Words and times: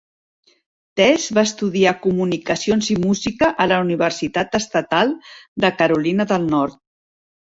Tesh 0.99 1.25
va 1.37 1.41
estudiar 1.49 1.91
comunicacions 2.05 2.89
i 2.93 2.95
música 3.03 3.49
a 3.65 3.67
la 3.73 3.77
Universitat 3.83 4.57
Estatal 4.61 5.13
de 5.67 5.71
Carolina 5.83 6.27
del 6.33 6.49
Nord. 6.55 6.79